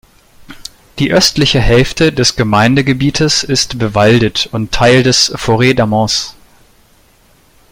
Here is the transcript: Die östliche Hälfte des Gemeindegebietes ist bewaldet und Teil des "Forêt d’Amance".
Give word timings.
Die 0.97 1.11
östliche 1.13 1.59
Hälfte 1.59 2.11
des 2.11 2.35
Gemeindegebietes 2.35 3.43
ist 3.43 3.77
bewaldet 3.77 4.49
und 4.51 4.71
Teil 4.71 5.03
des 5.03 5.31
"Forêt 5.35 5.75
d’Amance". 5.75 6.33